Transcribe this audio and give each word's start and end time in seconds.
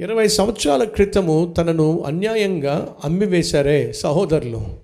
ఇరవై 0.00 0.28
సంవత్సరాల 0.28 0.84
క్రితము 0.84 1.54
తనను 1.58 2.00
అన్యాయంగా 2.00 2.96
అమ్మివేశారే 3.04 3.92
సహోదరులు. 3.92 4.80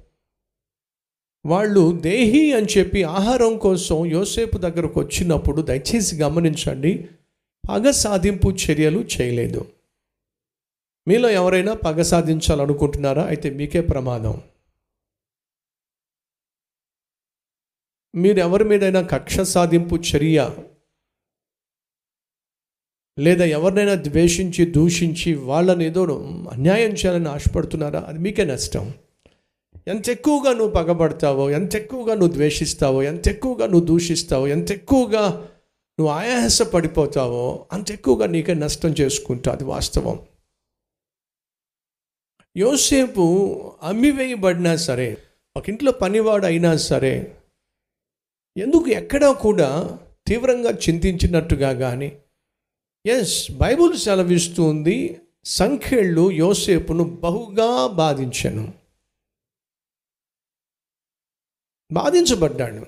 వాళ్ళు 1.47 1.99
దేహి 2.01 2.53
అని 2.53 2.67
చెప్పి 2.79 3.03
ఆహారం 3.03 3.59
కోసం 3.59 4.07
యోసేపు 4.07 4.59
దగ్గరకు 4.59 5.01
వచ్చినప్పుడు 5.01 5.63
దయచేసి 5.63 6.23
గమనించండి 6.23 7.09
పగ 7.71 7.91
సాధింపు 7.91 8.49
చర్యలు 8.49 9.01
చేయలేదు. 9.01 9.73
మీలో 11.09 11.31
ఎవరైనా 11.31 11.75
పగ 11.75 12.03
సాధించాలనుకుంటున్నారా? 12.03 13.25
అయితే 13.25 13.51
మీకే 13.51 13.81
ప్రమాదం. 13.81 14.43
మీరు 18.15 18.39
ఎవరి 18.39 18.65
మీదైనా 18.65 19.03
కక్ష 19.03 19.41
సాధింపు 19.41 19.97
చర్య 19.97 20.51
లేదా 23.19 23.45
ఎవరినైనా 23.45 23.95
ద్వేషించి 23.95 24.65
దూషించి 24.65 25.35
వాళ్ళని 25.35 25.85
ఏదో 25.85 26.03
అన్యాయం 26.53 26.91
చేయాలని 26.91 27.29
ఆశపడుతున్నారా? 27.29 28.01
అది 28.09 28.19
మీకే 28.19 28.45
నష్టం. 28.45 28.95
ఎంత 29.89 30.09
ఎక్కువగా 30.09 30.53
నువ్వు 30.53 30.71
పగబడతావో 30.71 31.51
ఎంత 31.51 31.77
ఎక్కువగా 31.77 32.15
నువ్వు 32.15 32.35
ద్వేషిస్తావో 32.35 33.03
ఎంత 33.03 33.29
ఎక్కువగా 33.29 33.67
నువ్వు 33.67 33.87
దూషిస్తావో 33.87 34.49
ఎంత 34.49 34.73
ఎక్కువగా 34.73 35.29
నువ్వు 36.01 36.09
ఆయాస 36.09 36.63
పడిపోతావో 36.63 37.67
అంత 37.73 37.91
ఎక్కువగా 37.91 38.27
నీకే 38.27 38.55
నష్టం 38.55 38.95
చేసుకుంటావు 39.01 39.57
అది 39.57 39.65
వాస్తవం. 39.65 40.19
యోసేపు 42.57 43.25
అమ్మివేయబడినా 43.83 44.77
సరే 44.77 45.17
ఒక 45.57 45.69
ఇంట్లో 45.69 45.93
పనివాడు 45.93 46.47
అయినా 46.47 46.77
సరే 46.77 47.37
ఎందుకు 48.57 48.89
ఎక్కడా 48.89 49.33
కూడా 49.33 49.99
తీవ్రంగా 50.27 50.71
చింతించినట్టుగా 50.71 51.73
కానీ 51.73 52.13
ఎస్ 53.07 53.53
బైబుల్ 53.53 53.99
సెలవిస్తుంది 53.99 55.21
సంఖ్యళ్ళు 55.45 56.31
యోసేపును 56.31 57.05
బహుగా 57.05 57.87
బాధించను. 57.87 58.73
బాధించబడ్డాడు 61.93 62.87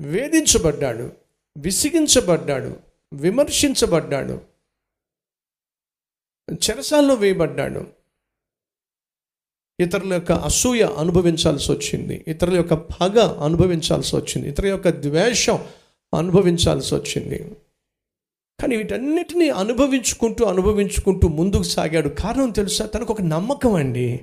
వేధించబడ్డాడు 0.00 1.12
విసిగించబడ్డాడు 1.56 2.76
విమర్శించబడ్డాడు 3.12 4.40
చెరసాల్లో 6.52 7.14
వేయబడ్డాడు. 7.14 7.86
ఇతరుల 9.80 10.12
యొక్క 10.12 10.32
అసూయ 10.32 10.82
అనుభవించాల్సి 10.98 11.72
వచ్చింది 11.72 12.24
ఇతరుల 12.28 12.54
యొక్క 12.54 12.74
పగ 12.74 13.18
అనుభవించాల్సి 13.44 14.16
వచ్చింది 14.16 14.48
ఇతరుల 14.48 14.68
యొక్క 14.68 14.88
ద్వేషం 14.88 15.58
అనుభవించాల్సి 16.18 16.94
వచ్చింది. 16.94 17.56
కానీ 18.60 18.76
వీటన్నిటినీ 18.76 19.48
అనుభవించుకుంటూ 19.48 20.44
అనుభవించుకుంటూ 20.44 21.28
ముందుకు 21.28 21.62
సాగాడు. 21.62 22.08
కారణం 22.08 22.50
తెలుసా? 22.50 22.86
తనకు 22.86 23.12
ఒక 23.12 23.22
నమ్మకం 23.22 23.74
అండి. 23.74 24.20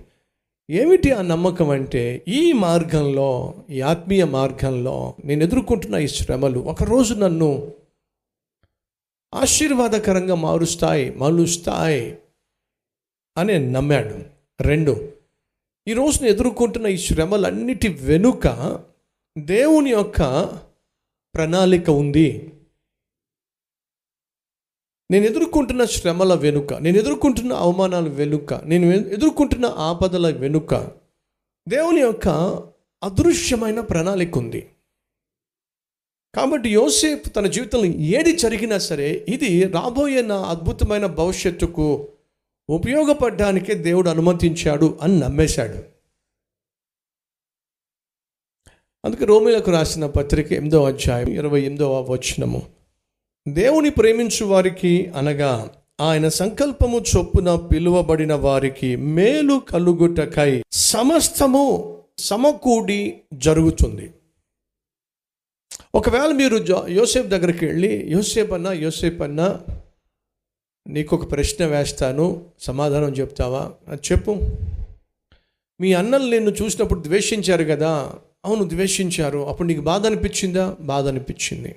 ఏమిటి 0.70 1.12
ఆ 1.12 1.22
నమ్మకం 1.22 1.70
అంటే? 1.70 2.26
ఈ 2.28 2.52
మార్గంలో 2.52 3.56
ఈ 3.70 3.82
ఆత్మీయ 3.82 4.26
మార్గంలో 4.26 5.14
నేను 5.26 5.44
ఎదుర్కొంటున్న 5.44 5.96
ఈ 5.96 6.08
శ్రమలు 6.08 6.60
ఒకరోజు 6.60 7.14
నన్ను 7.14 7.72
ఆశీర్వాదకరంగా 9.36 10.36
మారుస్తాయి 10.36 11.14
మలుస్తాయి 11.14 12.18
అని 13.38 13.72
నమ్మాడు. 13.72 14.20
రెండు 14.62 15.12
ఈ 15.88 15.94
రోజున 15.94 16.26
ఎదుర్కొంటున్న 16.26 16.88
ఈ 16.88 16.98
శ్రమలన్నిటి 16.98 17.88
వెనుక 17.88 18.80
దేవుని 19.38 19.90
యొక్క 19.90 20.22
ప్రణాళిక 21.36 21.90
ఉంది. 21.90 22.52
నేను 25.12 25.26
ఎదుర్కొంటున్న 25.26 25.86
శ్రమల 25.86 26.34
వెనుక 26.34 26.74
నేను 26.74 26.98
ఎదుర్కొంటున్న 26.98 27.54
అవమానాల 27.54 28.08
వెనుక 28.08 28.54
నేను 28.54 28.86
ఎదుర్కొంటున్న 28.86 29.66
ఆపదల 29.66 30.38
వెనుక 30.38 30.92
దేవుని 31.68 32.02
యొక్క 32.02 32.28
అదృశ్యమైన 33.04 33.80
ప్రణాళిక 33.80 34.38
ఉంది. 34.38 34.70
కాబట్టి 36.36 36.70
యోసేపు 36.70 37.30
తన 37.30 37.48
జీవితంలో 37.48 37.86
ఏది 37.86 38.36
జరిగినా 38.36 38.78
సరే 38.78 39.26
ఇది 39.30 39.64
రాబోయే 39.64 40.22
నా 40.22 40.36
అద్భుతమైన 40.36 41.06
భవిష్యత్తుకు 41.06 42.08
ఉపయోగపడడానికే 42.70 43.74
దేవుడు 43.74 44.10
అనుమతించాడు 44.10 45.00
అని 45.02 45.20
నమ్మేశాడు. 45.20 45.84
అందుకే 49.06 49.26
రోమిలకు 49.26 49.72
రాసిన 49.72 50.06
పత్రిక 50.06 50.54
ఎనిమిదో 50.54 50.86
అధ్యాయం 50.86 51.28
ఇరవై 51.28 51.62
ఎనిమిదవ 51.62 52.14
వచనము. 52.14 52.77
దేవుని 53.48 53.90
ప్రేమించు 53.90 54.46
వారికి 54.46 55.12
అనగా 55.16 55.72
ఆయన 56.02 56.28
సంకల్పము 56.28 57.00
చొప్పున 57.00 57.56
పిలువబడిన 57.56 58.34
వారికి 58.34 58.96
మేలు 58.96 59.62
కలుగుటకై 59.70 60.64
సమస్తము 60.72 61.98
సమకూడి 62.18 63.22
జరుగుతుంది. 63.34 64.12
ఒకవేళ 65.96 66.32
మీరు 66.32 66.58
జో 66.58 66.86
యోసేపు 66.90 67.28
దగ్గరికి 67.28 67.66
వెళ్ళి 67.66 68.04
యోసేపు 68.08 68.54
అన్నా 68.54 68.74
యోసేపు 68.74 69.24
అన్నా 69.24 69.60
నీకు 70.88 71.16
ఒక 71.16 71.32
ప్రశ్న 71.32 71.66
వేస్తాను 71.66 72.46
సమాధానం 72.60 73.14
చెప్తావా? 73.14 73.72
అది 73.88 74.02
చెప్పు. 74.12 74.40
మీ 75.82 75.94
అన్నలు 75.94 76.30
నిన్ను 76.30 76.52
చూసినప్పుడు 76.52 77.04
ద్వేషించారు 77.04 77.64
కదా? 77.64 78.14
అవును 78.46 78.70
ద్వేషించారు. 78.70 79.48
అప్పుడు 79.48 79.68
నీకు 79.68 79.82
బాధ 79.82 80.06
అనిపించిందా? 80.06 80.76
బాధ 80.80 81.08
అనిపించింది. 81.08 81.76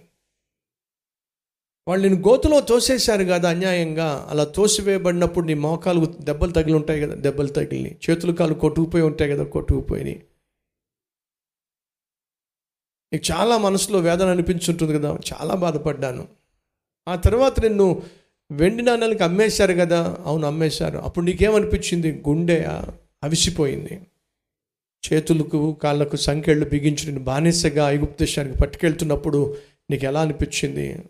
వాళ్ళు 1.89 2.09
నేను 2.09 2.23
గోతులో 2.29 2.61
తోసేశారు 2.61 3.25
కదా 3.25 3.51
అన్యాయంగా. 3.51 4.27
అలా 4.31 4.45
తోసివేయబడినప్పుడు 4.45 5.47
నీ 5.47 5.55
మోకాలు 5.55 6.15
దెబ్బలు 6.21 6.53
తగిలి 6.53 6.73
ఉంటాయి 6.73 7.01
కదా 7.01 7.15
దెబ్బలు 7.15 7.49
తగిలి 7.49 7.99
చేతులు 8.11 8.33
కాలు 8.33 8.55
కొట్టుకుపోయి 8.55 9.05
ఉంటాయి 9.05 9.31
కదా 9.31 9.45
కొట్టుకుపోయి 9.45 10.23
నీకు 13.13 13.33
చాలా 13.33 13.59
మనసులో 13.59 13.99
వేదన 13.99 14.27
అనిపించుంటుంది 14.27 14.95
కదా 14.95 15.19
చాలా 15.33 15.55
బాధపడ్డాను. 15.55 16.29
ఆ 17.09 17.17
తర్వాత 17.17 17.61
నిన్ను 17.61 18.03
వెండి 18.53 18.83
నాణాలకి 18.83 19.25
అమ్మేశారు 19.25 19.73
కదా 19.73 20.17
అవును 20.25 20.47
అమ్మేశారు. 20.47 20.99
అప్పుడు 20.99 21.25
నీకేమనిపించింది? 21.25 22.23
గుండె 22.29 22.65
అవిసిపోయింది. 23.25 24.01
చేతులకు 25.13 25.73
కాళ్ళకు 25.83 26.17
సంఖ్యలు 26.17 26.65
బిగించి 26.65 27.07
నేను 27.07 27.21
బానిసగా 27.21 27.91
ఐగుప్త 27.91 28.17
దేశానికి 28.21 28.59
పట్టుకెళ్తున్నప్పుడు 28.59 29.57
నీకు 29.91 30.05
ఎలా 30.05 30.21
అనిపించింది? 30.21 31.05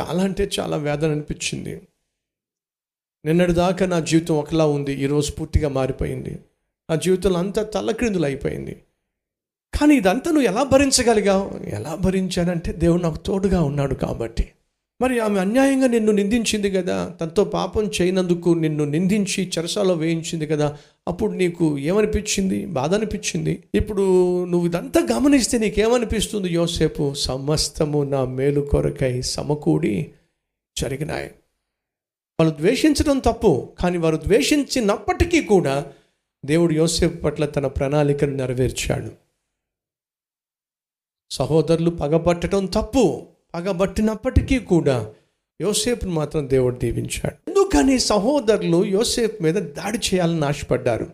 చాలా 0.00 0.22
అంటే 0.22 0.50
చాలా 0.60 0.76
వేదన 0.76 1.10
అనిపించింది. 1.10 1.88
నిన్నటి 3.24 3.52
దాకా 3.52 3.86
నా 3.86 4.00
జీవితం 4.00 4.34
ఒకలా 4.34 4.66
ఉంది 4.66 4.92
ఈరోజు 4.92 5.32
పూర్తిగా 5.32 5.68
మారిపోయింది. 5.68 6.38
నా 6.90 6.96
జీవితంలో 6.96 7.38
అంతా 7.38 7.62
తలక్రిందులు 7.62 8.24
అయిపోయింది 8.24 8.82
కానీ 9.80 9.94
ఇదంతా 9.94 10.30
నువ్వు 10.30 10.48
ఎలా 10.48 10.62
భరించగలిగావు? 10.62 11.50
ఎలా 11.64 11.94
భరించానంటే 11.94 12.72
దేవుడు 12.72 13.02
నాకు 13.02 13.16
తోడుగా 13.16 13.62
ఉన్నాడు 13.62 13.94
కాబట్టి. 13.94 14.52
మరి 15.00 15.20
ఆమె 15.20 15.40
అన్యాయంగా 15.40 15.86
నిన్ను 15.86 16.12
నిందించింది 16.12 16.70
కదా. 16.70 17.08
తనతో 17.20 17.44
పాపం 17.44 17.90
చేయనందుకు 18.00 18.50
నిన్ను 18.50 18.84
నిందించి 18.84 19.52
చెరసాలో 19.58 19.94
వేయించింది 19.94 20.46
కదా. 20.46 20.78
అప్పుడు 21.08 21.32
నీకు 21.32 21.78
ఏమనిపించింది? 21.78 22.66
బాధ 22.66 22.94
అనిపించింది 22.94 23.64
ఇప్పుడు 23.74 24.44
నువ్వు 24.44 24.68
ఇదంతా 24.68 25.06
గమనిస్తే 25.12 25.58
నీకేమనిపిస్తుంది? 25.58 26.48
యోసేపు 26.48 27.14
సమస్తము 27.14 28.02
నా 28.02 28.24
మేలు 28.24 28.60
కొరకై 28.60 29.22
సమకూడి 29.22 30.10
జరిగినాయి. 30.78 31.30
వాళ్ళు 32.40 32.56
ద్వేషించడం 32.56 33.18
తప్పు 33.18 33.72
కానీ 33.78 33.98
వారు 33.98 34.16
ద్వేషించినప్పటికీ 34.16 35.42
కూడా 35.42 35.86
దేవుడు 36.44 36.72
యోసేపు 36.72 37.16
పట్ల 37.16 37.46
తన 37.46 37.66
ప్రణాళికను 37.66 38.34
నెరవేర్చాడు. 38.34 39.10
సహోదరులు 41.30 41.90
పగబట్టడం 41.90 42.66
తప్పు 42.66 43.26
పగబట్టినప్పటికీ 43.54 44.58
కూడా 44.58 45.12
యోసేపును 45.60 46.12
మాత్రం 46.12 46.50
దేవుడు 46.50 46.76
దీవించాడు. 46.76 47.50
ఎందుకని 47.50 47.98
సహోదరులు 47.98 48.84
యోసేపు 48.84 49.42
మీద 49.42 49.54
దాడి 49.54 49.98
చేయాలని 49.98 50.44
ఆశపడ్డారు? 50.44 51.06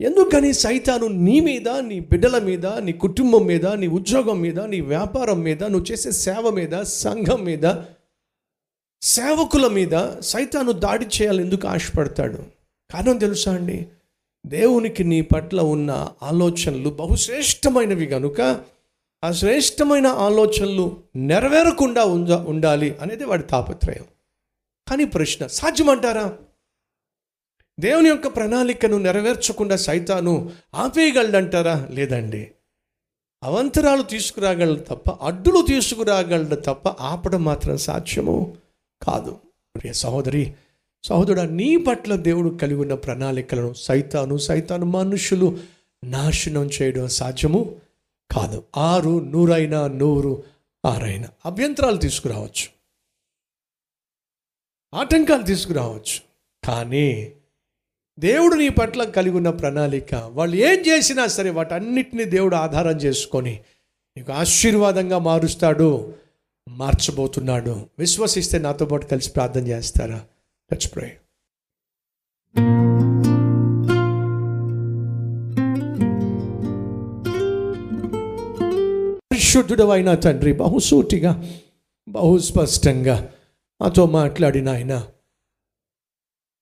ఎందుకని 0.00 0.52
సైతాను 0.52 1.06
నీ 1.06 1.40
మీద 1.40 1.68
నీ 1.68 2.00
బిడ్డల 2.00 2.38
మీద 2.38 2.66
నీ 2.66 2.92
కుటుంబం 2.92 3.46
మీద 3.46 3.66
నీ 3.66 3.86
ఉద్యోగం 3.86 4.40
మీద 4.40 4.60
నీ 4.60 4.80
వ్యాపారం 4.80 5.40
మీద 5.40 5.64
నువ్వు 5.64 5.92
చేసే 5.92 6.10
సేవ 6.10 6.50
మీద 6.50 6.82
సంఘం 6.82 7.44
మీద 7.44 7.74
సేవకుల 9.02 9.66
మీద 9.66 10.20
సైతాను 10.20 10.72
దాడి 10.72 11.06
చేయాలని 11.06 11.42
ఎందుకు 11.42 11.68
ఆశపడతాడు? 11.68 12.36
కారణం 12.92 13.18
తెలుసా 13.18 13.54
అండి? 13.54 13.86
దేవునికి 14.46 15.04
నీ 15.04 15.20
పట్ల 15.20 15.60
ఉన్న 15.60 16.08
ఆలోచనలు 16.22 16.90
బహుశ్రేష్టమైనవి 16.90 18.06
కనుక 18.06 18.40
ఆ 19.24 19.32
శ్రేష్టమైన 19.32 20.06
ఆలోచనలు 20.06 21.02
నెరవేరకుండా 21.16 22.04
ఉండ 22.04 22.32
ఉండాలి 22.32 22.96
అనేది 23.02 23.24
వాడి 23.24 23.42
తాపత్రయం. 23.42 24.04
కానీ 24.88 25.04
ప్రశ్న 25.04 25.46
సాధ్యమంటారా? 25.46 26.38
దేవుని 27.80 28.08
యొక్క 28.08 28.28
ప్రణాళికను 28.28 28.98
నెరవేర్చకుండా 28.98 29.76
సైతాను 29.76 30.50
ఆపేయగలడంటారా? 30.74 31.88
లేదండి. 31.90 32.50
అవంతరాలు 33.42 34.02
తీసుకురాగలడు 34.02 34.80
తప్ప 34.80 35.10
అడ్డులు 35.10 35.66
తీసుకురాగలడు 35.66 36.54
తప్ప 36.54 36.88
ఆపడం 36.88 37.44
మాత్రం 37.44 37.76
సాధ్యము 37.76 38.56
కాదు. 39.02 39.38
ప్రియ 39.76 39.92
సహోదరి 39.92 40.54
సహోదరుడు 41.04 41.40
నీ 41.40 41.76
పట్ల 41.76 42.16
దేవుడు 42.16 42.50
కలిగి 42.50 42.80
ఉన్న 42.80 42.94
ప్రణాళికలను 42.94 43.72
సైతాను 43.72 44.36
సైతాను 44.36 44.86
మనుషులు 44.86 45.58
నాశనం 46.04 46.70
చేయడం 46.82 47.08
సాధ్యము 47.08 47.76
కాదు 48.30 48.64
ఆరు 48.76 49.20
నూరైనా 49.20 49.86
నూరు 49.86 50.44
ఆరైనా. 50.84 51.28
అభ్యంతరాలు 51.46 51.96
తీసుకురావచ్చు. 51.96 52.76
ఆటంకాలు 54.94 55.42
తీసుకురావచ్చు. 55.42 56.20
కానీ 56.66 57.32
దేవుడు 58.18 58.54
నీ 58.54 58.68
పట్ల 58.68 59.04
కలిగి 59.04 59.36
ఉన్న 59.36 59.50
ప్రణాళిక 59.50 60.14
వాళ్ళు 60.14 60.56
ఏం 60.56 60.80
చేసినా 60.80 61.26
సరే 61.26 61.50
వాటన్నిటిని 61.50 62.24
దేవుడు 62.24 62.56
ఆధారం 62.56 62.96
చేసుకొని 62.96 63.64
నీకు 64.16 64.32
ఆశీర్వాదంగా 64.32 65.18
మారుస్తాడు 65.18 66.14
మార్చబోతున్నాడు. 66.68 67.86
విశ్వసిస్తే 67.98 68.58
నాతో 68.58 68.86
పాటు 68.86 69.06
కలిసి 69.06 69.32
ప్రార్థన 69.32 69.66
చేస్తారా? 69.66 70.16
లెట్స్ 70.72 70.94
ప్రే 70.94 71.20
పరిశుద్ధుడు 79.56 79.88
అయిన 79.90 80.14
తండ్రి 80.14 80.52
బహుసూటిగా 80.52 81.30
బహుస్పష్టంగా 82.08 83.28
మాతో 83.80 84.06
మాట్లాడిన 84.06 84.68
ఆయన 84.68 85.06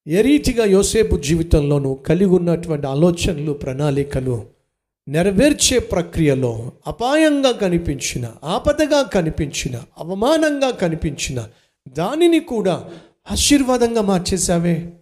ఏ 0.06 0.22
రీతిగా 0.22 0.64
యోసేపు 0.64 1.16
జీవితంలోనూ 1.16 1.94
కలిగి 1.94 2.30
ఉన్నటువంటి 2.30 2.86
ఆలోచనలు 2.86 3.52
ప్రణాళికలు 3.52 4.46
నెరవేర్చే 5.08 5.78
ప్రక్రియలో 5.78 6.72
అపాయంగా 6.86 7.52
కనిపించిన 7.52 8.32
ఆపదగా 8.44 9.02
కనిపించిన 9.02 9.82
అవమానంగా 9.98 10.70
కనిపించిన 10.70 11.48
దానిని 11.88 12.40
కూడా 12.40 12.90
ఆశీర్వాదంగా 13.30 14.02
మార్చేశావే. 14.02 14.92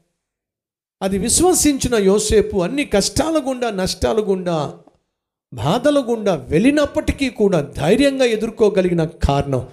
అది 1.03 1.19
విశ్వసించిన 1.19 1.95
యోసేపు 1.95 2.57
అన్ని 2.59 2.85
కష్టాల 2.85 3.43
గుండా 3.49 3.71
నష్టాల 3.71 4.21
గుండా 4.21 4.79
బాధల 5.55 5.99
గుండా 5.99 6.35
వెళ్ళినప్పటికీ 6.35 7.31
కూడా 7.31 7.61
ధైర్యంగా 7.61 8.25
ఎదుర్కోగలిగిన 8.25 9.05
కారణం 9.05 9.69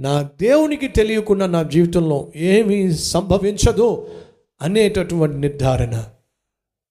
నా 0.00 0.22
దేవునికి 0.22 0.88
తెలియకుండా 0.88 1.46
నా 1.46 1.62
జీవితంలో 1.62 2.32
ఏమీ 2.36 2.92
సంభవించదు 2.92 4.06
అనేటటువంటి 4.62 5.36
నిర్ధారణ. 5.36 6.04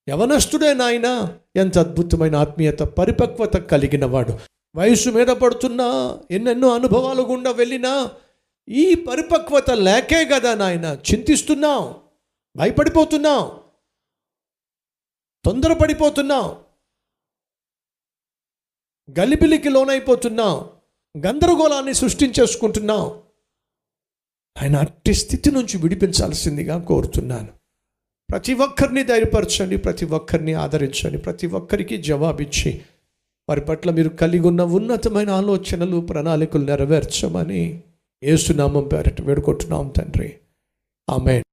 యవనస్తుడే 0.09 0.73
నాయన 0.73 1.29
ఎంత 1.55 1.77
అద్భుతమైన 1.77 2.35
ఆత్మీయత 2.35 2.79
పరిపక్వత 2.79 3.57
కలిగిన 3.57 4.05
వాడు. 4.05 4.39
వయసు 4.75 5.09
మీద 5.09 5.27
పడుతున్నా 5.27 6.17
ఎన్నెన్నో 6.31 6.75
అనుభవాలు 6.75 7.21
గుండా 7.21 7.51
వెళ్ళినా 7.51 8.09
ఈ 8.69 8.95
పరిపక్వత 8.95 9.71
లేకే 9.71 10.25
కదా 10.25 10.55
నాయన 10.55 10.97
చింతిస్తున్నావు 11.11 11.95
భయపడిపోతున్నావు 12.57 13.51
తొందరపడిపోతున్నావు 15.45 16.64
గలిబిలికి 19.09 19.69
లోనైపోతున్నాం 19.69 20.69
గందరగోళాన్ని 21.25 21.93
సృష్టించేసుకుంటున్నాం. 21.93 23.07
ఆయన 24.61 24.75
అట్టి 24.75 25.13
స్థితి 25.13 25.51
నుంచి 25.51 25.77
విడిపించాల్సిందిగా 25.77 26.79
కోరుతున్నాను. 26.79 27.47
ప్రతి 28.31 28.53
ఒక్కరిని 28.53 29.03
ధైర్యపరచండి 29.03 29.77
ప్రతి 29.77 30.05
ఒక్కరిని 30.05 30.53
ఆదరించండి 30.53 31.17
ప్రతి 31.17 31.47
ఒక్కరికి 31.47 31.97
జవాబిచ్చి 31.97 32.81
వారి 33.49 33.61
పట్ల 33.61 33.91
మీరు 33.91 34.09
కలిగి 34.09 34.47
ఉన్న 34.47 34.61
ఉన్నతమైన 34.61 35.29
ఆలోచనలు 35.29 35.99
ప్రణాళికలు 35.99 36.65
నెరవేర్చమని 36.65 37.83
ఏసునామం 38.23 38.83
పేరట 38.83 39.21
వేడుకుంటున్నాం 39.21 39.87
తండ్రి. 39.97 40.35
ఆమె 41.09 41.43